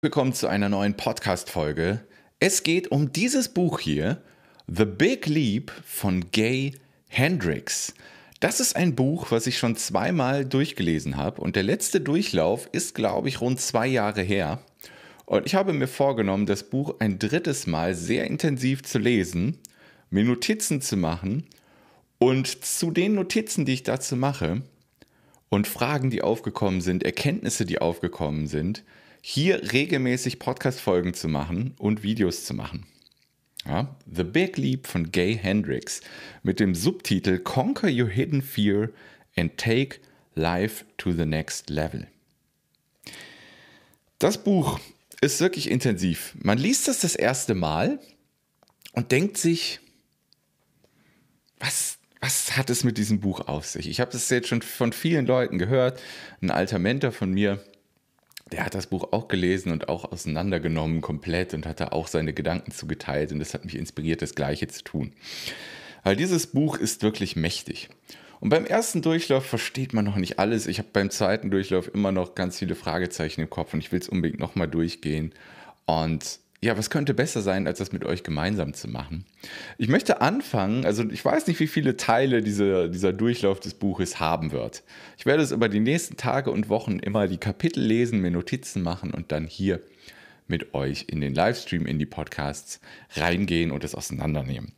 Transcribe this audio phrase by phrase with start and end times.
[0.00, 1.98] Willkommen zu einer neuen Podcast-Folge.
[2.38, 4.22] Es geht um dieses Buch hier,
[4.68, 6.76] The Big Leap von Gay
[7.08, 7.94] Hendricks.
[8.38, 12.94] Das ist ein Buch, was ich schon zweimal durchgelesen habe und der letzte Durchlauf ist,
[12.94, 14.62] glaube ich, rund zwei Jahre her.
[15.26, 19.58] Und ich habe mir vorgenommen, das Buch ein drittes Mal sehr intensiv zu lesen,
[20.10, 21.44] mir Notizen zu machen
[22.18, 24.62] und zu den Notizen, die ich dazu mache
[25.48, 28.84] und Fragen, die aufgekommen sind, Erkenntnisse, die aufgekommen sind,
[29.20, 32.86] hier regelmäßig Podcast-Folgen zu machen und Videos zu machen.
[33.66, 36.00] Ja, The Big Leap von Gay Hendricks
[36.42, 38.90] mit dem Subtitel Conquer Your Hidden Fear
[39.36, 39.98] and Take
[40.34, 42.06] Life to the Next Level.
[44.18, 44.80] Das Buch
[45.20, 46.34] ist wirklich intensiv.
[46.40, 48.00] Man liest das das erste Mal
[48.92, 49.80] und denkt sich,
[51.58, 53.88] was, was hat es mit diesem Buch auf sich?
[53.88, 56.00] Ich habe das jetzt schon von vielen Leuten gehört.
[56.40, 57.62] Ein alter Mentor von mir,
[58.52, 62.32] der hat das Buch auch gelesen und auch auseinandergenommen komplett und hat da auch seine
[62.32, 65.12] Gedanken zugeteilt und das hat mich inspiriert, das Gleiche zu tun.
[66.04, 67.88] Weil dieses Buch ist wirklich mächtig.
[68.40, 70.66] Und beim ersten Durchlauf versteht man noch nicht alles.
[70.66, 73.98] Ich habe beim zweiten Durchlauf immer noch ganz viele Fragezeichen im Kopf und ich will
[73.98, 75.32] es unbedingt nochmal durchgehen.
[75.86, 79.24] Und ja, was könnte besser sein, als das mit euch gemeinsam zu machen?
[79.78, 84.18] Ich möchte anfangen, also ich weiß nicht, wie viele Teile diese, dieser Durchlauf des Buches
[84.18, 84.82] haben wird.
[85.16, 88.82] Ich werde es über die nächsten Tage und Wochen immer die Kapitel lesen, mir Notizen
[88.82, 89.80] machen und dann hier
[90.48, 92.80] mit euch in den Livestream, in die Podcasts
[93.14, 94.72] reingehen und es auseinandernehmen.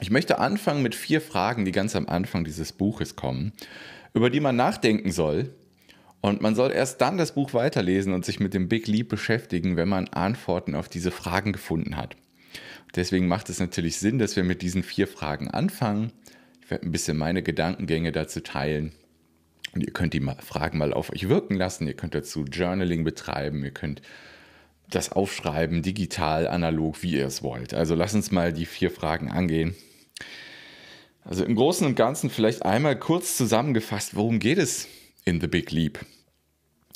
[0.00, 3.52] Ich möchte anfangen mit vier Fragen, die ganz am Anfang dieses Buches kommen,
[4.14, 5.50] über die man nachdenken soll,
[6.24, 9.76] und man soll erst dann das Buch weiterlesen und sich mit dem Big Leap beschäftigen,
[9.76, 12.16] wenn man Antworten auf diese Fragen gefunden hat.
[12.96, 16.12] Deswegen macht es natürlich Sinn, dass wir mit diesen vier Fragen anfangen.
[16.62, 18.92] Ich werde ein bisschen meine Gedankengänge dazu teilen.
[19.74, 21.86] Und ihr könnt die Fragen mal auf euch wirken lassen.
[21.86, 23.62] Ihr könnt dazu Journaling betreiben.
[23.62, 24.00] Ihr könnt
[24.88, 27.74] das aufschreiben, digital, analog, wie ihr es wollt.
[27.74, 29.74] Also lasst uns mal die vier Fragen angehen.
[31.22, 34.88] Also im Großen und Ganzen vielleicht einmal kurz zusammengefasst, worum geht es
[35.26, 35.98] in The Big Leap?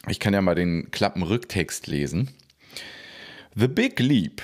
[0.06, 2.28] Ich kann ja mal den Klappenrücktext lesen.
[3.56, 4.42] The Big Leap.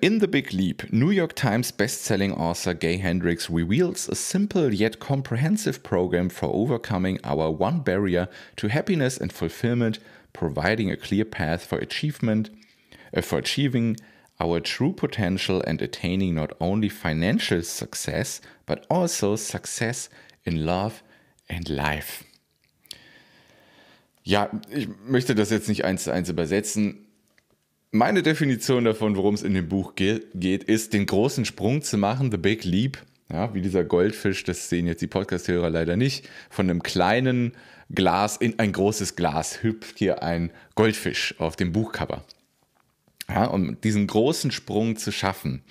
[0.00, 4.98] In The Big Leap, New York Times bestselling author Gay Hendricks reveals a simple yet
[4.98, 9.98] comprehensive program for overcoming our one barrier to happiness and fulfillment,
[10.32, 12.48] providing a clear path for achievement,
[13.14, 13.98] uh, for achieving
[14.40, 20.08] our true potential and attaining not only financial success, but also success
[20.46, 21.02] in love
[21.50, 22.24] and life.
[24.26, 27.06] Ja, ich möchte das jetzt nicht eins zu eins übersetzen.
[27.92, 32.32] Meine Definition davon, worum es in dem Buch geht, ist, den großen Sprung zu machen,
[32.32, 32.98] the big leap,
[33.30, 37.52] ja, wie dieser Goldfisch, das sehen jetzt die Podcast-Hörer leider nicht, von einem kleinen
[37.94, 42.24] Glas in ein großes Glas hüpft hier ein Goldfisch auf dem Buchcover.
[43.28, 45.62] Ja, um diesen großen Sprung zu schaffen.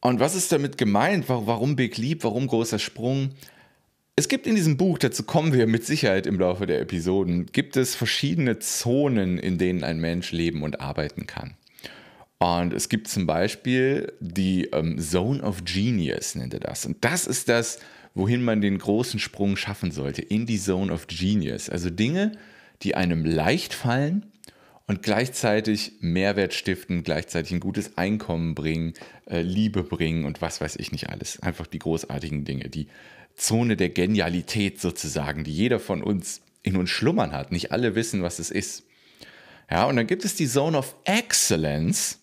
[0.00, 1.28] Und was ist damit gemeint?
[1.28, 2.24] Warum Big Leap?
[2.24, 3.32] Warum großer Sprung?
[4.16, 7.76] Es gibt in diesem Buch, dazu kommen wir mit Sicherheit im Laufe der Episoden, gibt
[7.76, 11.56] es verschiedene Zonen, in denen ein Mensch leben und arbeiten kann.
[12.38, 16.86] Und es gibt zum Beispiel die ähm, Zone of Genius, nennt er das.
[16.86, 17.80] Und das ist das,
[18.14, 21.68] wohin man den großen Sprung schaffen sollte, in die Zone of Genius.
[21.68, 22.38] Also Dinge,
[22.82, 24.26] die einem leicht fallen
[24.86, 28.92] und gleichzeitig Mehrwert stiften, gleichzeitig ein gutes Einkommen bringen,
[29.26, 31.40] äh, Liebe bringen und was weiß ich nicht alles.
[31.40, 32.86] Einfach die großartigen Dinge, die
[33.36, 37.52] Zone der Genialität sozusagen, die jeder von uns in uns schlummern hat.
[37.52, 38.84] Nicht alle wissen, was es ist.
[39.70, 42.20] Ja, und dann gibt es die Zone of Excellence.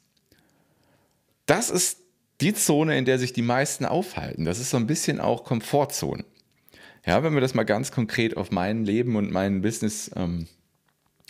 [1.45, 1.97] Das ist
[2.39, 4.45] die Zone, in der sich die meisten aufhalten.
[4.45, 6.25] Das ist so ein bisschen auch Komfortzone.
[7.05, 10.47] Ja, wenn wir das mal ganz konkret auf mein Leben und mein Business ähm,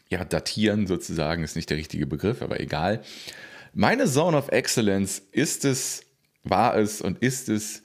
[0.10, 3.02] ja, datieren, sozusagen, ist nicht der richtige Begriff, aber egal.
[3.74, 6.04] Meine Zone of Excellence ist es,
[6.44, 7.84] war es und ist es,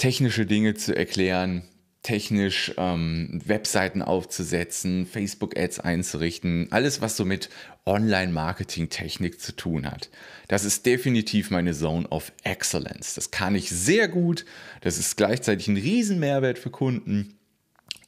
[0.00, 1.62] technische Dinge zu erklären,
[2.02, 7.50] technisch ähm, Webseiten aufzusetzen, Facebook-Ads einzurichten, alles, was so mit
[7.84, 10.08] Online-Marketing-Technik zu tun hat.
[10.48, 13.14] Das ist definitiv meine Zone of Excellence.
[13.14, 14.46] Das kann ich sehr gut.
[14.80, 17.38] Das ist gleichzeitig ein Riesenmehrwert für Kunden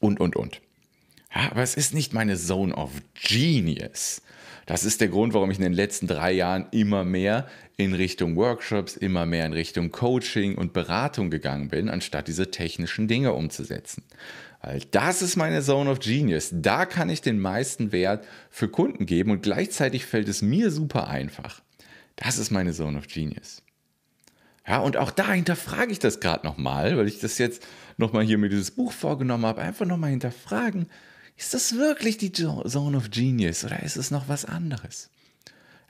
[0.00, 0.62] und, und, und.
[1.34, 4.22] Ja, aber es ist nicht meine Zone of Genius.
[4.66, 8.36] Das ist der Grund, warum ich in den letzten drei Jahren immer mehr in Richtung
[8.36, 14.04] Workshops, immer mehr in Richtung Coaching und Beratung gegangen bin, anstatt diese technischen Dinge umzusetzen.
[14.62, 16.50] Weil das ist meine Zone of Genius.
[16.52, 21.08] Da kann ich den meisten Wert für Kunden geben und gleichzeitig fällt es mir super
[21.08, 21.60] einfach.
[22.16, 23.62] Das ist meine Zone of Genius.
[24.66, 28.38] Ja, und auch da hinterfrage ich das gerade nochmal, weil ich das jetzt nochmal hier
[28.38, 29.60] mir dieses Buch vorgenommen habe.
[29.60, 30.86] Einfach nochmal hinterfragen.
[31.36, 35.10] Ist das wirklich die Zone of Genius oder ist es noch was anderes?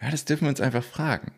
[0.00, 1.32] Ja, das dürfen wir uns einfach fragen.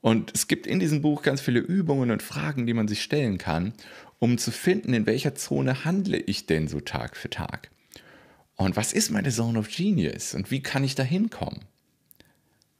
[0.00, 3.38] Und es gibt in diesem Buch ganz viele Übungen und Fragen, die man sich stellen
[3.38, 3.74] kann,
[4.18, 7.70] um zu finden, in welcher Zone handle ich denn so Tag für Tag.
[8.56, 11.64] Und was ist meine Zone of Genius und wie kann ich da hinkommen?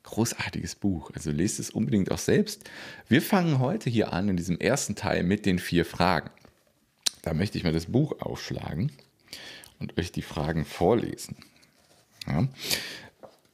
[0.03, 2.69] Großartiges Buch, also lest es unbedingt auch selbst.
[3.09, 6.31] Wir fangen heute hier an in diesem ersten Teil mit den vier Fragen.
[7.23, 8.93] Da möchte ich mal das Buch aufschlagen
[9.81, 11.37] und euch die Fragen vorlesen.
[12.27, 12.47] Ja.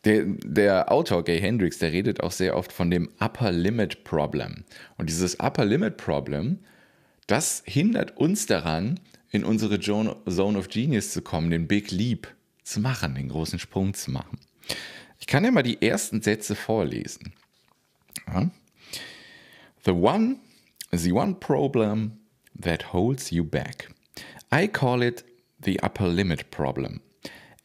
[0.05, 4.65] Der, der, Autor Gay Hendricks, der redet auch sehr oft von dem Upper Limit Problem.
[4.99, 6.59] Und dieses Upper Limit Problem,
[7.27, 9.01] das hindert uns daran,
[9.31, 12.29] in unsere Zone of Genius zu kommen, den Big Leap
[12.63, 14.39] zu machen, den großen Sprung zu machen.
[15.19, 17.33] Ich kann ja mal die ersten Sätze vorlesen.
[18.29, 18.51] Ja.
[19.85, 20.37] The one,
[20.93, 22.19] the one problem
[22.61, 23.91] that holds you back.
[24.53, 25.25] I call it
[25.67, 27.03] the upper limit problem.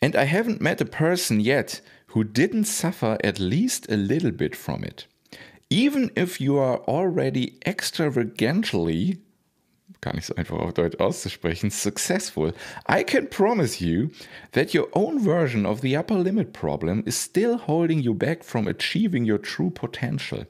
[0.01, 4.55] And I haven't met a person yet who didn't suffer at least a little bit
[4.55, 5.05] from it.
[5.69, 9.19] Even if you are already extravagantly,
[10.01, 12.51] gar nicht so einfach auf Deutsch auszusprechen, successful,
[12.87, 14.09] I can promise you
[14.51, 18.67] that your own version of the upper limit problem is still holding you back from
[18.67, 20.45] achieving your true potential.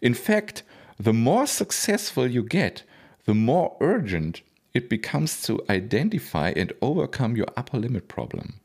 [0.00, 0.64] In fact,
[0.98, 2.82] the more successful you get,
[3.26, 4.42] the more urgent
[4.74, 8.60] it becomes to identify and overcome your upper limit problem.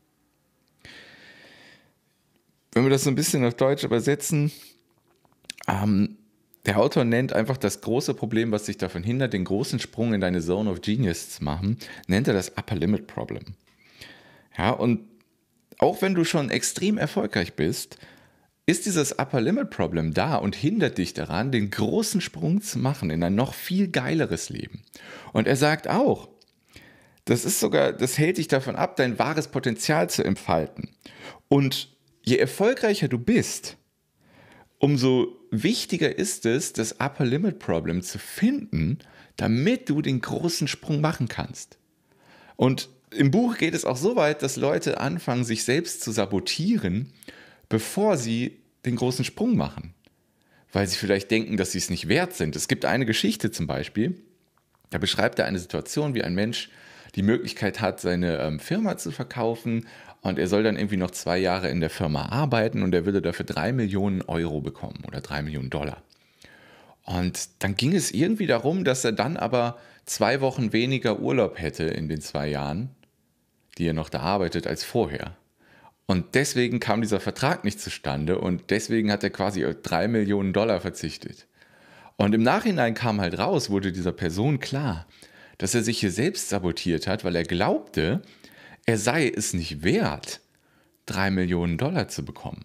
[2.72, 4.52] wenn wir das so ein bisschen auf Deutsch übersetzen,
[5.68, 6.16] ähm,
[6.66, 10.20] der Autor nennt einfach das große Problem, was dich davon hindert, den großen Sprung in
[10.20, 13.54] deine Zone of Genius zu machen, nennt er das Upper Limit Problem.
[14.56, 15.00] Ja, und
[15.78, 17.98] auch wenn du schon extrem erfolgreich bist,
[18.70, 23.10] ist dieses Upper Limit Problem da und hindert dich daran, den großen Sprung zu machen
[23.10, 24.82] in ein noch viel geileres Leben.
[25.32, 26.28] Und er sagt auch,
[27.24, 30.90] das ist sogar, das hält dich davon ab, dein wahres Potenzial zu entfalten.
[31.48, 33.76] Und je erfolgreicher du bist,
[34.78, 39.00] umso wichtiger ist es, das Upper Limit Problem zu finden,
[39.36, 41.78] damit du den großen Sprung machen kannst.
[42.56, 47.12] Und im Buch geht es auch so weit, dass Leute anfangen, sich selbst zu sabotieren,
[47.68, 49.94] bevor sie den großen Sprung machen.
[50.72, 52.54] Weil sie vielleicht denken, dass sie es nicht wert sind.
[52.54, 54.22] Es gibt eine Geschichte zum Beispiel,
[54.90, 56.68] da beschreibt er eine Situation, wie ein Mensch
[57.14, 59.86] die Möglichkeit hat, seine ähm, Firma zu verkaufen
[60.20, 63.22] und er soll dann irgendwie noch zwei Jahre in der Firma arbeiten und er würde
[63.22, 66.02] dafür drei Millionen Euro bekommen oder drei Millionen Dollar.
[67.04, 71.84] Und dann ging es irgendwie darum, dass er dann aber zwei Wochen weniger Urlaub hätte
[71.84, 72.90] in den zwei Jahren,
[73.78, 75.36] die er noch da arbeitet, als vorher.
[76.10, 80.80] Und deswegen kam dieser Vertrag nicht zustande und deswegen hat er quasi drei Millionen Dollar
[80.80, 81.46] verzichtet.
[82.16, 85.06] Und im Nachhinein kam halt raus, wurde dieser Person klar,
[85.58, 88.22] dass er sich hier selbst sabotiert hat, weil er glaubte,
[88.86, 90.40] er sei es nicht wert,
[91.06, 92.64] drei Millionen Dollar zu bekommen.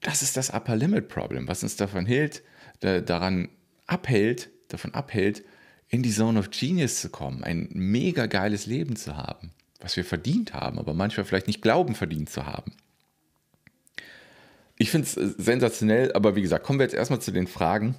[0.00, 2.42] Das ist das Upper Limit Problem, was uns davon hält,
[2.80, 3.50] daran
[3.86, 5.44] abhält, davon abhält,
[5.90, 9.52] in die Zone of Genius zu kommen, ein mega geiles Leben zu haben,
[9.84, 12.72] was wir verdient haben, aber manchmal vielleicht nicht glauben, verdient zu haben.
[14.76, 17.94] Ich finde es äh, sensationell, aber wie gesagt, kommen wir jetzt erstmal zu den Fragen.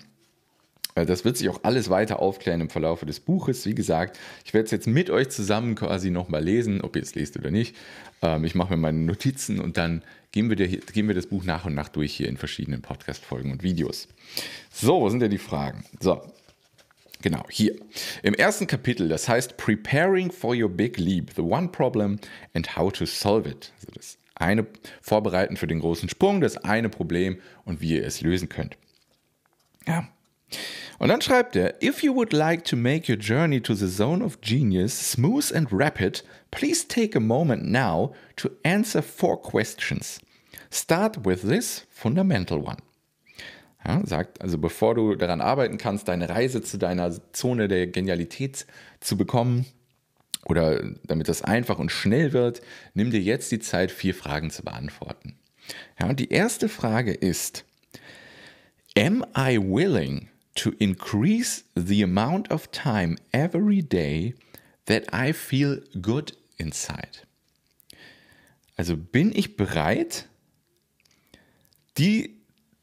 [0.95, 3.65] Das wird sich auch alles weiter aufklären im Verlauf des Buches.
[3.65, 7.15] Wie gesagt, ich werde es jetzt mit euch zusammen quasi nochmal lesen, ob ihr es
[7.15, 7.75] lest oder nicht.
[8.21, 11.65] Ähm, ich mache mir meine Notizen und dann gehen wir, gehen wir das Buch nach
[11.65, 14.07] und nach durch hier in verschiedenen Podcast-Folgen und Videos.
[14.71, 15.83] So, wo sind denn die Fragen?
[15.99, 16.21] So,
[17.21, 17.75] Genau, hier.
[18.23, 22.19] Im ersten Kapitel, das heißt Preparing for Your Big Leap, The One Problem
[22.53, 23.71] and How to Solve It.
[23.77, 24.67] Also das eine
[25.01, 28.77] Vorbereiten für den großen Sprung, das eine Problem und wie ihr es lösen könnt.
[29.87, 30.07] Ja,
[30.97, 34.23] und dann schreibt er, if you would like to make your journey to the zone
[34.23, 40.19] of genius smooth and rapid, please take a moment now to answer four questions.
[40.69, 42.77] Start with this fundamental one.
[43.85, 48.65] Ja, sagt, also bevor du daran arbeiten kannst, deine Reise zu deiner Zone der Genialität
[48.99, 49.65] zu bekommen,
[50.45, 52.61] oder damit das einfach und schnell wird,
[52.93, 55.35] nimm dir jetzt die Zeit, vier Fragen zu beantworten.
[55.99, 57.65] Ja, und die erste Frage ist,
[58.97, 64.35] Am I willing to increase the amount of time every day
[64.85, 67.25] that I feel good inside.
[68.77, 70.27] Also bin ich bereit,
[71.97, 72.34] die,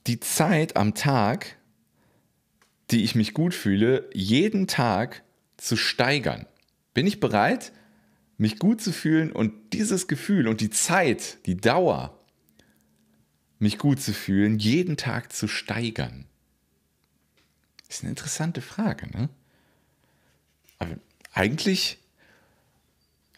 [0.07, 1.57] die Zeit am Tag,
[2.91, 5.23] die ich mich gut fühle, jeden Tag
[5.57, 6.47] zu steigern?
[6.95, 7.73] Bin ich bereit,
[8.37, 12.19] mich gut zu fühlen und dieses Gefühl und die Zeit, die Dauer,
[13.59, 16.27] mich gut zu fühlen, jeden Tag zu steigern?
[17.89, 19.29] ist eine interessante Frage, ne?
[20.79, 20.97] Aber
[21.35, 21.99] eigentlich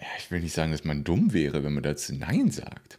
[0.05, 2.99] ja, ich will nicht sagen, dass man dumm wäre, wenn man dazu Nein sagt.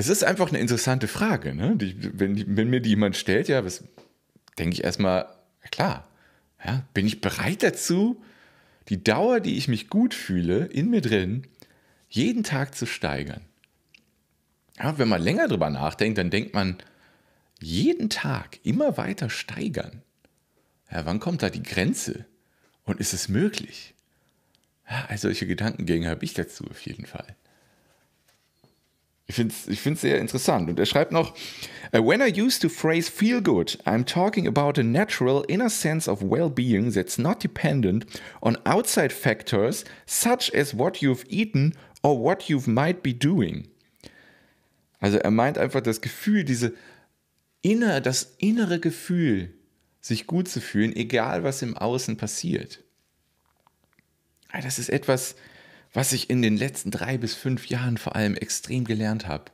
[0.00, 1.54] Es ist einfach eine interessante Frage.
[1.54, 1.76] Ne?
[1.76, 3.82] Die, wenn, wenn, mir die jemand stellt, ja, was
[4.56, 5.26] denke ich erstmal,
[5.72, 6.08] klar,
[6.64, 8.22] ja, bin ich bereit dazu,
[8.88, 11.48] die Dauer, die ich mich gut fühle, in mir drin,
[12.08, 13.42] jeden Tag zu steigern.
[14.78, 16.76] Ja, wenn man länger drüber nachdenkt, dann denkt man,
[17.60, 20.02] jeden Tag immer weiter steigern.
[20.92, 22.24] Ja, wann kommt da die Grenze?
[22.84, 23.94] Und ist es möglich?
[24.88, 27.36] Ja, also solche Gedankengänge habe ich dazu auf jeden Fall.
[29.28, 30.70] Ich finde es ich find's sehr interessant.
[30.70, 31.36] Und er schreibt noch,
[31.94, 36.10] uh, When I use the phrase feel good, I'm talking about a natural inner sense
[36.10, 38.06] of well-being that's not dependent
[38.40, 43.68] on outside factors such as what you've eaten or what you might be doing.
[44.98, 46.72] Also er meint einfach das Gefühl, diese
[47.60, 49.52] inner, das innere Gefühl,
[50.00, 52.82] sich gut zu fühlen, egal was im Außen passiert.
[54.62, 55.36] Das ist etwas,
[55.92, 59.46] was ich in den letzten drei bis fünf Jahren vor allem extrem gelernt habe.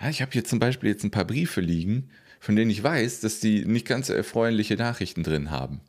[0.00, 3.20] Ja, ich habe hier zum Beispiel jetzt ein paar Briefe liegen, von denen ich weiß,
[3.20, 5.80] dass die nicht ganz so erfreuliche Nachrichten drin haben.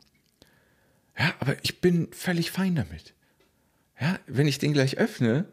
[1.18, 3.14] Ja, aber ich bin völlig fein damit.
[4.00, 5.46] Ja, wenn ich den gleich öffne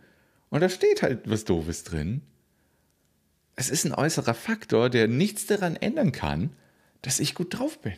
[0.49, 2.21] und da steht halt was Doofes drin,
[3.55, 6.55] es ist ein äußerer Faktor, der nichts daran ändern kann,
[7.01, 7.97] dass ich gut drauf bin.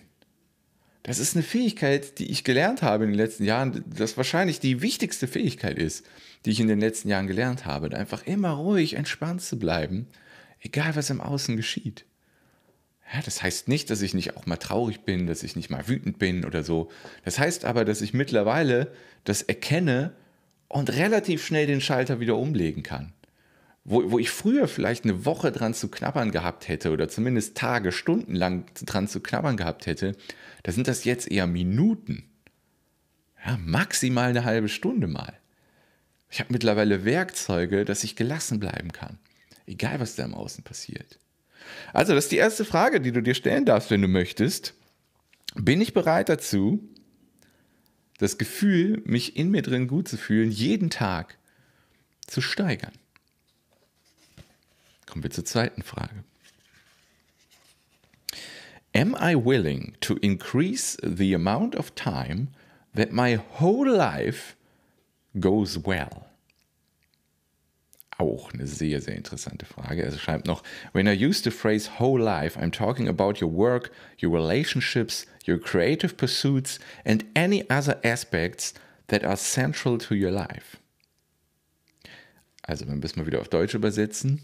[1.05, 4.81] Das ist eine Fähigkeit, die ich gelernt habe in den letzten Jahren, das wahrscheinlich die
[4.81, 6.03] wichtigste Fähigkeit ist,
[6.45, 10.07] die ich in den letzten Jahren gelernt habe, einfach immer ruhig, entspannt zu bleiben,
[10.61, 12.05] egal was im Außen geschieht.
[13.13, 15.87] Ja, das heißt nicht, dass ich nicht auch mal traurig bin, dass ich nicht mal
[15.87, 16.89] wütend bin oder so.
[17.23, 18.91] Das heißt aber, dass ich mittlerweile
[19.25, 20.15] das erkenne
[20.69, 23.13] und relativ schnell den Schalter wieder umlegen kann
[23.85, 27.91] wo, wo ich früher vielleicht eine Woche dran zu knabbern gehabt hätte oder zumindest Tage,
[27.91, 30.17] Stunden lang dran zu knabbern gehabt hätte,
[30.63, 32.23] da sind das jetzt eher Minuten.
[33.45, 35.37] Ja, maximal eine halbe Stunde mal.
[36.31, 39.19] Ich habe mittlerweile Werkzeuge, dass ich gelassen bleiben kann.
[39.67, 41.19] Egal, was da im Außen passiert.
[41.93, 44.73] Also, das ist die erste Frage, die du dir stellen darfst, wenn du möchtest.
[45.55, 46.89] Bin ich bereit dazu,
[48.17, 51.37] das Gefühl, mich in mir drin gut zu fühlen, jeden Tag
[52.27, 52.93] zu steigern?
[55.05, 56.23] Kommen wir zur zweiten Frage.
[58.93, 62.47] Am I willing to increase the amount of time
[62.93, 64.55] that my whole life
[65.39, 66.25] goes well?
[68.17, 70.01] Auch eine sehr, sehr interessante Frage.
[70.01, 73.91] Er schreibt noch, when I use the phrase whole life, I'm talking about your work,
[74.21, 78.73] your relationships, your creative pursuits and any other aspects
[79.07, 80.77] that are central to your life.
[82.61, 84.41] Also, wenn wir es mal wieder auf Deutsch übersetzen,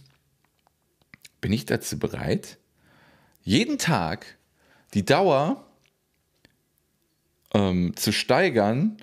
[1.42, 2.58] bin ich dazu bereit,
[3.44, 4.38] jeden Tag
[4.94, 5.66] die Dauer
[7.54, 8.98] ähm, zu steigern,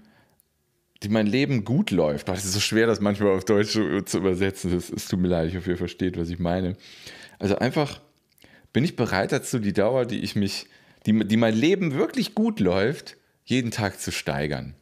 [1.03, 2.29] die mein Leben gut läuft.
[2.29, 4.73] Es ist so schwer, das manchmal auf Deutsch zu, übersetzen.
[4.75, 6.77] Es tut mir leid, ich hoffe, ihr versteht, was ich meine.
[7.39, 8.01] Also einfach
[8.73, 10.67] bin ich bereit dazu, die Dauer, die ich mich,
[11.07, 14.75] die, die mein Leben wirklich gut läuft, jeden Tag zu steigern.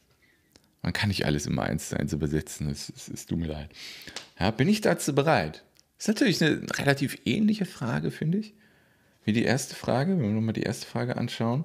[0.82, 3.70] Man kann nicht alles immer eins zu eins übersetzen, es, es, es tut mir leid.
[4.38, 5.64] Ja, bin ich dazu bereit?
[5.98, 8.54] Ist natürlich eine relativ ähnliche Frage, finde ich,
[9.24, 11.64] wie die erste Frage, wenn wir nochmal die erste Frage anschauen.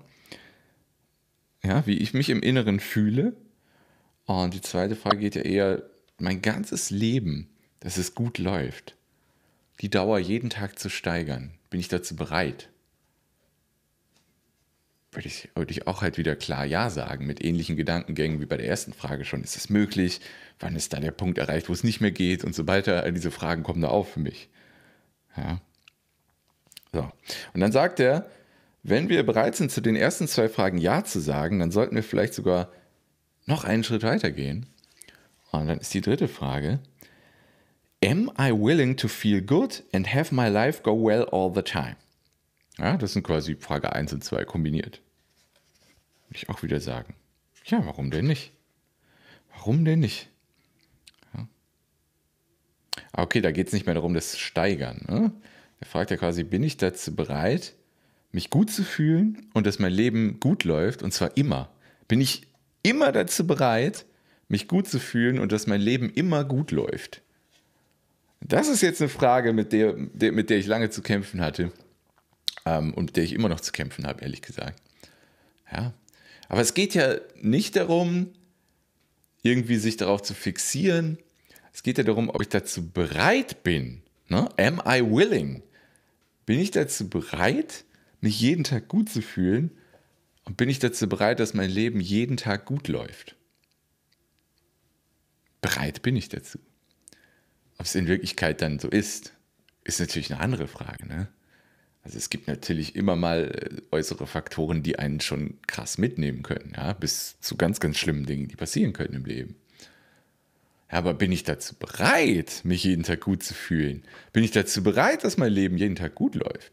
[1.64, 3.36] Ja, wie ich mich im Inneren fühle.
[4.26, 5.84] Und die zweite Frage geht ja eher,
[6.18, 8.96] mein ganzes Leben, dass es gut läuft,
[9.82, 11.52] die Dauer jeden Tag zu steigern.
[11.70, 12.70] Bin ich dazu bereit?
[15.12, 18.58] Würde ich, würde ich auch halt wieder klar Ja sagen, mit ähnlichen Gedankengängen wie bei
[18.58, 19.44] der ersten Frage schon.
[19.44, 20.22] Ist es möglich?
[20.60, 23.04] Wann ist da der Punkt erreicht, wo es nicht mehr geht und so weiter?
[23.04, 24.50] All diese Fragen kommen da auf für mich.
[25.36, 25.60] Ja.
[26.94, 27.12] So.
[27.54, 28.30] Und dann sagt er,
[28.84, 32.04] wenn wir bereit sind, zu den ersten zwei Fragen Ja zu sagen, dann sollten wir
[32.04, 32.72] vielleicht sogar
[33.46, 34.66] noch einen Schritt weiter gehen.
[35.52, 36.80] Und dann ist die dritte Frage,
[38.04, 41.98] Am I willing to feel good and have my life go well all the time?
[42.82, 45.02] Ja, das sind quasi Frage 1 und 2 kombiniert.
[46.28, 47.14] Würde ich auch wieder sagen.
[47.66, 48.54] Ja, warum denn nicht?
[49.54, 50.30] Warum denn nicht?
[51.36, 51.48] Ja.
[53.12, 55.06] Ah, okay, da geht es nicht mehr darum, das steigern.
[55.08, 55.32] Ne?
[55.80, 57.76] Er fragt ja quasi, bin ich dazu bereit,
[58.32, 61.70] mich gut zu fühlen und dass mein Leben gut läuft und zwar immer?
[62.08, 62.48] Bin ich
[62.82, 64.08] immer dazu bereit,
[64.48, 67.22] mich gut zu fühlen und dass mein Leben immer gut läuft?
[68.40, 71.72] Das ist jetzt eine Frage, mit der, mit der ich lange zu kämpfen hatte
[72.66, 74.82] ähm, und mit der ich immer noch zu kämpfen habe, ehrlich gesagt.
[75.72, 75.94] Ja.
[76.50, 78.32] Aber es geht ja nicht darum,
[79.42, 81.18] irgendwie sich darauf zu fixieren.
[81.74, 84.02] Es geht ja darum, ob ich dazu bereit bin.
[84.28, 84.50] Ne?
[84.58, 85.64] Am I willing?
[86.46, 87.86] Bin ich dazu bereit,
[88.20, 89.72] mich jeden Tag gut zu fühlen?
[90.44, 93.36] Und bin ich dazu bereit, dass mein Leben jeden Tag gut läuft?
[95.62, 96.60] bereit bin ich dazu.
[97.78, 99.34] Ob es in Wirklichkeit dann so ist,
[99.84, 101.08] ist natürlich eine andere Frage.
[101.08, 101.28] Ne?
[102.04, 106.74] Also es gibt natürlich immer mal äh, äußere Faktoren, die einen schon krass mitnehmen können,
[106.76, 109.56] ja, bis zu ganz, ganz schlimmen Dingen, die passieren können im Leben.
[110.90, 114.04] Aber bin ich dazu bereit, mich jeden Tag gut zu fühlen?
[114.34, 116.72] Bin ich dazu bereit, dass mein Leben jeden Tag gut läuft?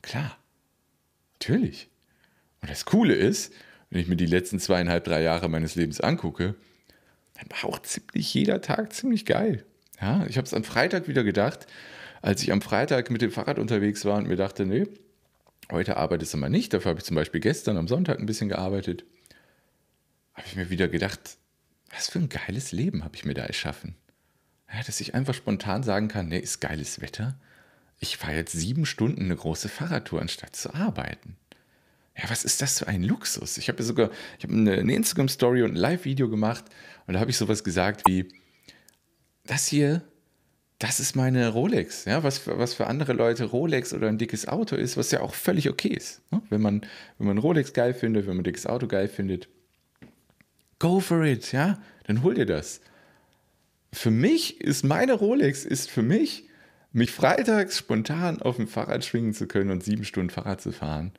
[0.00, 0.38] Klar,
[1.34, 1.88] natürlich.
[2.62, 3.52] Und das Coole ist,
[3.90, 6.54] wenn ich mir die letzten zweieinhalb, drei Jahre meines Lebens angucke,
[7.34, 9.66] dann war auch ziemlich jeder Tag ziemlich geil.
[10.00, 11.66] Ja, ich habe es am Freitag wieder gedacht,
[12.24, 14.86] als ich am Freitag mit dem Fahrrad unterwegs war und mir dachte, nee,
[15.70, 16.72] heute arbeitest du mal nicht.
[16.72, 19.04] Dafür habe ich zum Beispiel gestern am Sonntag ein bisschen gearbeitet.
[20.32, 21.36] Habe ich mir wieder gedacht,
[21.90, 23.94] was für ein geiles Leben habe ich mir da erschaffen.
[24.72, 27.38] Ja, dass ich einfach spontan sagen kann, nee, ist geiles Wetter.
[28.00, 31.36] Ich fahre jetzt sieben Stunden eine große Fahrradtour, anstatt zu arbeiten.
[32.16, 33.58] Ja, was ist das für ein Luxus?
[33.58, 36.64] Ich habe ja sogar, ich eine, eine Instagram-Story und ein Live-Video gemacht
[37.06, 38.32] und da habe ich sowas gesagt wie,
[39.44, 40.02] das hier,
[40.84, 42.04] das ist meine Rolex.
[42.04, 45.22] Ja, was für, was für andere Leute Rolex oder ein dickes Auto ist, was ja
[45.22, 46.20] auch völlig okay ist.
[46.30, 46.42] Ne?
[46.50, 46.82] Wenn man,
[47.16, 49.48] wenn man Rolex geil findet, wenn man ein dickes Auto geil findet,
[50.78, 52.82] go for it, ja, dann hol dir das.
[53.94, 56.50] Für mich ist meine Rolex, ist für mich,
[56.92, 61.12] mich freitags spontan auf dem Fahrrad schwingen zu können und sieben Stunden Fahrrad zu fahren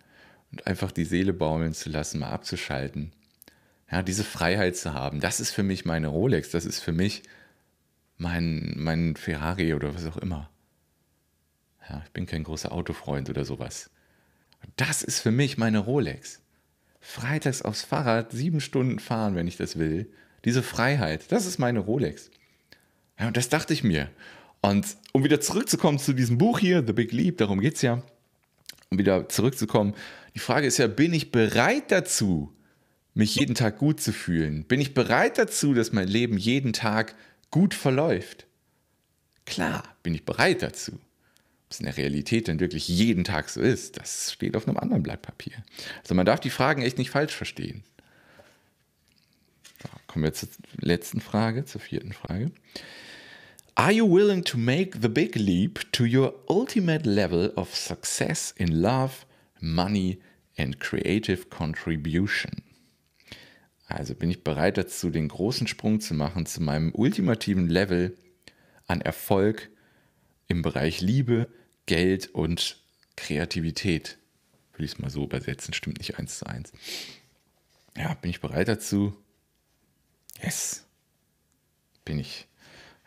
[0.51, 3.13] und einfach die Seele baumeln zu lassen, mal abzuschalten.
[3.91, 7.23] Ja, diese Freiheit zu haben, das ist für mich meine Rolex, das ist für mich
[8.17, 10.49] mein, mein Ferrari oder was auch immer.
[11.89, 13.89] Ja, ich bin kein großer Autofreund oder sowas.
[14.77, 16.41] Das ist für mich meine Rolex.
[16.99, 20.11] Freitags aufs Fahrrad sieben Stunden fahren, wenn ich das will.
[20.43, 22.31] Diese Freiheit, das ist meine Rolex.
[23.19, 24.09] Ja, und das dachte ich mir.
[24.61, 28.01] Und um wieder zurückzukommen zu diesem Buch hier, The Big Leap, darum geht es ja,
[28.89, 29.93] um wieder zurückzukommen,
[30.33, 32.51] die Frage ist ja, bin ich bereit dazu,
[33.13, 34.65] mich jeden Tag gut zu fühlen?
[34.65, 37.15] Bin ich bereit dazu, dass mein Leben jeden Tag
[37.51, 38.45] gut verläuft?
[39.45, 40.93] Klar, bin ich bereit dazu.
[40.93, 44.77] Ob es in der Realität denn wirklich jeden Tag so ist, das steht auf einem
[44.77, 45.63] anderen Blatt Papier.
[46.01, 47.83] Also man darf die Fragen echt nicht falsch verstehen.
[49.81, 52.51] So, kommen wir zur letzten Frage, zur vierten Frage.
[53.75, 58.69] Are you willing to make the big leap to your ultimate level of success in
[58.69, 59.25] love,
[59.59, 60.19] money
[60.57, 62.63] and creative contribution?
[63.87, 68.17] Also bin ich bereit dazu, den großen Sprung zu machen zu meinem ultimativen Level
[68.87, 69.69] an Erfolg
[70.47, 71.47] im Bereich Liebe,
[71.85, 72.81] Geld und
[73.15, 74.17] Kreativität.
[74.75, 76.73] Will ich es mal so übersetzen, stimmt nicht eins zu eins.
[77.95, 79.15] Ja, bin ich bereit dazu?
[80.41, 80.85] Yes.
[82.03, 82.47] Bin ich.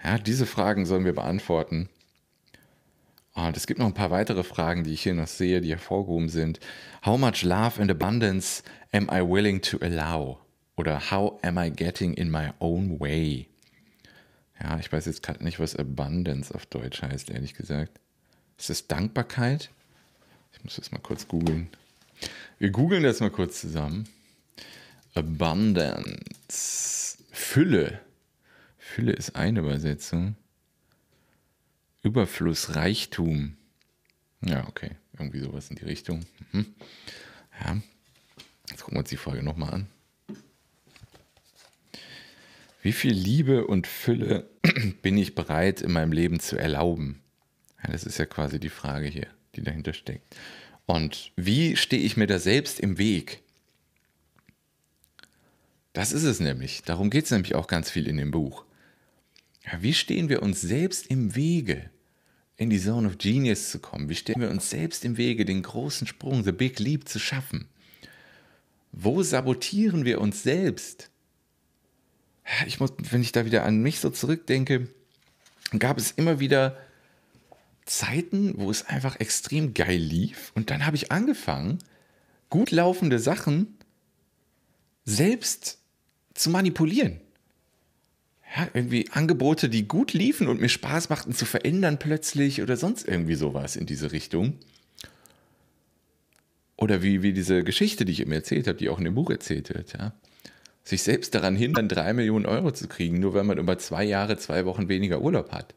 [0.03, 1.88] Ja, diese Fragen sollen wir beantworten.
[3.35, 6.29] Und es gibt noch ein paar weitere Fragen, die ich hier noch sehe, die hervorgehoben
[6.29, 6.59] sind.
[7.05, 8.62] How much love and abundance
[8.93, 10.41] am I willing to allow?
[10.79, 13.49] Oder How am I getting in my own way?
[14.61, 17.99] Ja, ich weiß jetzt gerade nicht, was Abundance auf Deutsch heißt, ehrlich gesagt.
[18.57, 19.71] Ist das Dankbarkeit?
[20.53, 21.69] Ich muss das mal kurz googeln.
[22.61, 24.09] Wir googeln das mal kurz zusammen.
[25.14, 27.19] Abundance.
[27.33, 28.01] Fülle.
[28.79, 30.37] Fülle ist eine Übersetzung.
[32.05, 33.57] Überfluss, Reichtum.
[34.43, 34.93] Ja, okay.
[35.19, 36.25] Irgendwie sowas in die Richtung.
[36.53, 36.67] Mhm.
[37.64, 37.79] Ja.
[38.71, 39.88] Jetzt gucken wir uns die Folge nochmal an.
[42.88, 44.48] Wie viel Liebe und Fülle
[45.03, 47.20] bin ich bereit in meinem Leben zu erlauben?
[47.83, 50.35] Ja, das ist ja quasi die Frage hier, die dahinter steckt.
[50.87, 53.42] Und wie stehe ich mir da selbst im Weg?
[55.92, 56.81] Das ist es nämlich.
[56.83, 58.64] Darum geht es nämlich auch ganz viel in dem Buch.
[59.66, 61.90] Ja, wie stehen wir uns selbst im Wege,
[62.57, 64.09] in die Zone of Genius zu kommen?
[64.09, 67.68] Wie stehen wir uns selbst im Wege, den großen Sprung, the big leap zu schaffen?
[68.92, 71.11] Wo sabotieren wir uns selbst?
[72.66, 74.88] Ich muss, wenn ich da wieder an mich so zurückdenke,
[75.78, 76.76] gab es immer wieder
[77.84, 80.52] Zeiten, wo es einfach extrem geil lief.
[80.54, 81.78] Und dann habe ich angefangen,
[82.50, 83.78] gut laufende Sachen
[85.04, 85.78] selbst
[86.34, 87.20] zu manipulieren.
[88.56, 93.06] Ja, irgendwie Angebote, die gut liefen und mir Spaß machten, zu verändern plötzlich oder sonst
[93.06, 94.54] irgendwie sowas in diese Richtung.
[96.76, 99.30] Oder wie, wie diese Geschichte, die ich eben erzählt habe, die auch in dem Buch
[99.30, 99.92] erzählt wird.
[99.92, 100.14] Ja
[100.88, 104.38] sich selbst daran hindern, drei Millionen Euro zu kriegen, nur weil man über zwei Jahre,
[104.38, 105.74] zwei Wochen weniger Urlaub hat.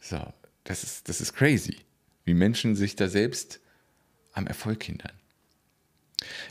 [0.00, 0.20] So,
[0.64, 1.76] das ist, das ist crazy,
[2.24, 3.60] wie Menschen sich da selbst
[4.32, 5.12] am Erfolg hindern.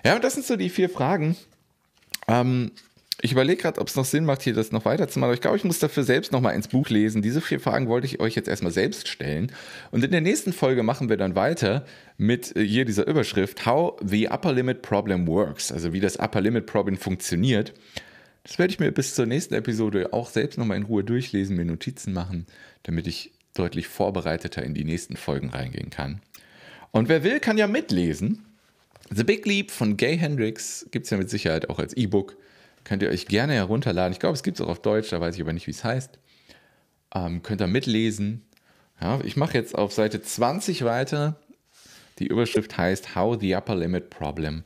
[0.05, 1.35] Ja, und das sind so die vier Fragen.
[2.29, 2.71] Ähm,
[3.21, 5.29] ich überlege gerade, ob es noch Sinn macht, hier das noch weiterzumachen.
[5.29, 7.21] Aber ich glaube, ich muss dafür selbst noch mal ins Buch lesen.
[7.21, 9.51] Diese vier Fragen wollte ich euch jetzt erstmal selbst stellen.
[9.91, 11.85] Und in der nächsten Folge machen wir dann weiter
[12.17, 15.71] mit äh, hier dieser Überschrift How the Upper Limit Problem Works.
[15.71, 17.73] Also wie das Upper Limit Problem funktioniert.
[18.43, 21.65] Das werde ich mir bis zur nächsten Episode auch selbst nochmal in Ruhe durchlesen, mir
[21.65, 22.45] Notizen machen,
[22.83, 26.21] damit ich deutlich vorbereiteter in die nächsten Folgen reingehen kann.
[26.91, 28.43] Und wer will, kann ja mitlesen.
[29.09, 32.35] The Big Leap von Gay Hendrix gibt es ja mit Sicherheit auch als E-Book.
[32.83, 34.13] Könnt ihr euch gerne herunterladen.
[34.13, 35.83] Ich glaube, es gibt es auch auf Deutsch, da weiß ich aber nicht, wie es
[35.83, 36.19] heißt.
[37.15, 38.45] Ähm, könnt ihr mitlesen.
[38.99, 41.39] Ja, ich mache jetzt auf Seite 20 weiter.
[42.19, 44.63] Die Überschrift heißt How the Upper Limit Problem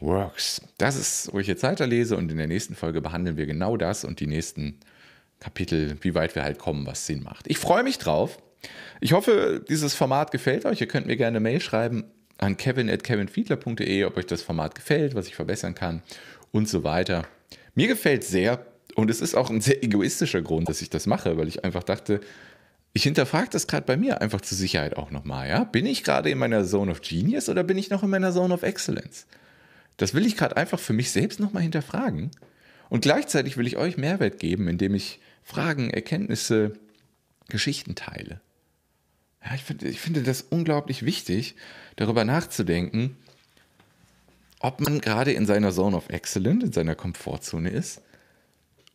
[0.00, 0.60] Works.
[0.78, 4.04] Das ist, wo ich jetzt weiterlese und in der nächsten Folge behandeln wir genau das
[4.04, 4.80] und die nächsten
[5.40, 7.46] Kapitel, wie weit wir halt kommen, was Sinn macht.
[7.48, 8.38] Ich freue mich drauf.
[9.00, 10.80] Ich hoffe, dieses Format gefällt euch.
[10.80, 12.04] Ihr könnt mir gerne eine Mail schreiben
[12.38, 16.02] an kevin at kevinfiedler.de, ob euch das Format gefällt, was ich verbessern kann
[16.50, 17.26] und so weiter.
[17.74, 21.36] Mir gefällt sehr und es ist auch ein sehr egoistischer Grund, dass ich das mache,
[21.38, 22.20] weil ich einfach dachte,
[22.92, 25.48] ich hinterfrage das gerade bei mir einfach zur Sicherheit auch nochmal.
[25.48, 25.64] Ja?
[25.64, 28.52] Bin ich gerade in meiner Zone of Genius oder bin ich noch in meiner Zone
[28.52, 29.26] of Excellence?
[29.96, 32.30] Das will ich gerade einfach für mich selbst nochmal hinterfragen.
[32.90, 36.74] Und gleichzeitig will ich euch Mehrwert geben, indem ich Fragen, Erkenntnisse,
[37.48, 38.40] Geschichten teile.
[39.44, 41.56] Ja, ich, find, ich finde das unglaublich wichtig,
[41.96, 43.16] darüber nachzudenken,
[44.62, 48.00] ob man gerade in seiner Zone of Excellence, in seiner Komfortzone ist,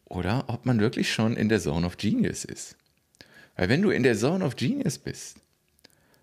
[0.06, 2.78] oder ob man wirklich schon in der Zone of Genius ist.
[3.56, 5.38] Weil wenn du in der Zone of Genius bist,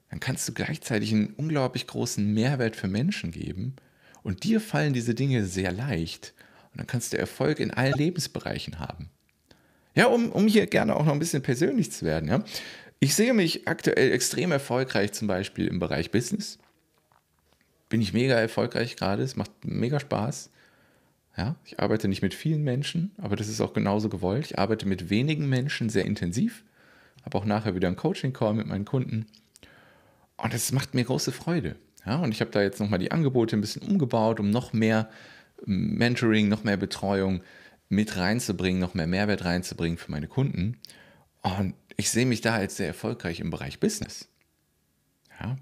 [0.09, 3.77] dann kannst du gleichzeitig einen unglaublich großen Mehrwert für Menschen geben
[4.23, 6.33] und dir fallen diese Dinge sehr leicht
[6.73, 9.11] und dann kannst du Erfolg in allen Lebensbereichen haben.
[9.95, 12.29] Ja, um, um hier gerne auch noch ein bisschen persönlich zu werden.
[12.29, 12.45] Ja.
[12.99, 16.59] Ich sehe mich aktuell extrem erfolgreich, zum Beispiel im Bereich Business.
[17.89, 20.51] Bin ich mega erfolgreich gerade, es macht mega Spaß.
[21.37, 24.47] Ja, ich arbeite nicht mit vielen Menschen, aber das ist auch genauso gewollt.
[24.47, 26.65] Ich arbeite mit wenigen Menschen sehr intensiv
[27.25, 29.27] habe auch nachher wieder einen Coaching-Call mit meinen Kunden.
[30.37, 31.77] Und es macht mir große Freude.
[32.05, 35.09] Ja, und ich habe da jetzt nochmal die Angebote ein bisschen umgebaut, um noch mehr
[35.67, 37.43] ähm, Mentoring, noch mehr Betreuung
[37.89, 40.79] mit reinzubringen, noch mehr Mehrwert reinzubringen für meine Kunden.
[41.41, 44.29] Und ich sehe mich da als sehr erfolgreich im Bereich Business.
[45.41, 45.57] Ja,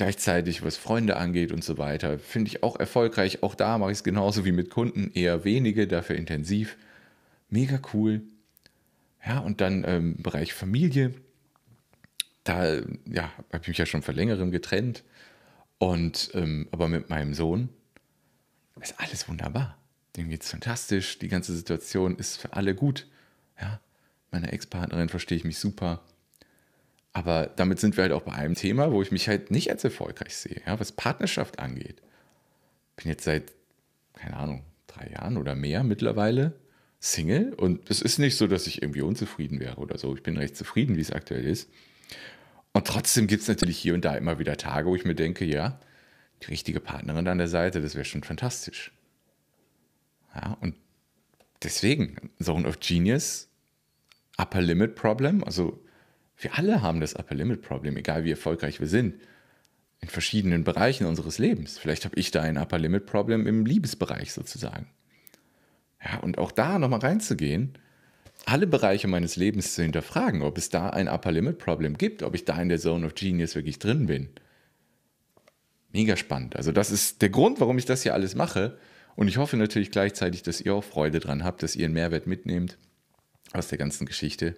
[0.00, 3.42] gleichzeitig, was Freunde angeht und so weiter, finde ich auch erfolgreich.
[3.42, 6.78] Auch da mache ich es genauso wie mit Kunden, eher wenige, dafür intensiv.
[7.50, 8.22] Mega cool.
[9.22, 11.12] Ja, und dann im ähm, Bereich Familie,
[12.44, 15.04] da ja, habe ich mich ja schon vor längerem getrennt.
[15.76, 17.68] Und ähm, aber mit meinem Sohn
[18.80, 19.76] ist alles wunderbar.
[20.16, 21.18] Dem geht es fantastisch.
[21.18, 23.06] Die ganze Situation ist für alle gut.
[23.60, 23.80] Ja,
[24.30, 26.02] meine Ex-Partnerin verstehe ich mich super.
[27.12, 29.82] Aber damit sind wir halt auch bei einem Thema, wo ich mich halt nicht als
[29.82, 32.02] erfolgreich sehe, ja, was Partnerschaft angeht.
[32.96, 33.52] Bin jetzt seit,
[34.14, 36.54] keine Ahnung, drei Jahren oder mehr mittlerweile
[37.00, 40.14] Single und es ist nicht so, dass ich irgendwie unzufrieden wäre oder so.
[40.14, 41.68] Ich bin recht zufrieden, wie es aktuell ist.
[42.72, 45.44] Und trotzdem gibt es natürlich hier und da immer wieder Tage, wo ich mir denke,
[45.44, 45.80] ja,
[46.42, 48.92] die richtige Partnerin an der Seite, das wäre schon fantastisch.
[50.34, 50.76] Ja, und
[51.62, 53.48] deswegen, Zone of Genius,
[54.38, 55.82] Upper Limit Problem, also
[56.40, 59.14] wir alle haben das Upper Limit Problem, egal wie erfolgreich wir sind,
[60.00, 61.78] in verschiedenen Bereichen unseres Lebens.
[61.78, 64.86] Vielleicht habe ich da ein Upper Limit Problem im Liebesbereich sozusagen.
[66.02, 67.74] Ja, und auch da nochmal reinzugehen,
[68.46, 72.34] alle Bereiche meines Lebens zu hinterfragen, ob es da ein Upper Limit Problem gibt, ob
[72.34, 74.30] ich da in der Zone of Genius wirklich drin bin.
[75.92, 76.56] Mega spannend.
[76.56, 78.78] Also das ist der Grund, warum ich das hier alles mache.
[79.16, 82.26] Und ich hoffe natürlich gleichzeitig, dass ihr auch Freude dran habt, dass ihr einen Mehrwert
[82.26, 82.78] mitnehmt
[83.52, 84.56] aus der ganzen Geschichte.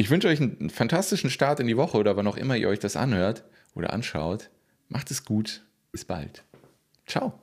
[0.00, 2.78] Ich wünsche euch einen fantastischen Start in die Woche oder wann auch immer ihr euch
[2.78, 4.48] das anhört oder anschaut.
[4.88, 5.66] Macht es gut.
[5.90, 6.44] Bis bald.
[7.06, 7.40] Ciao.